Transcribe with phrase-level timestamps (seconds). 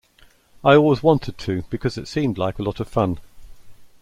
[0.63, 3.19] I always wanted to because it seemed like a lot of fun.